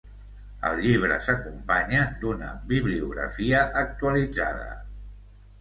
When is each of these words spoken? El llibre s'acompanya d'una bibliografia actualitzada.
El 0.69 0.79
llibre 0.85 1.17
s'acompanya 1.25 2.01
d'una 2.23 2.49
bibliografia 2.73 3.63
actualitzada. 3.83 4.67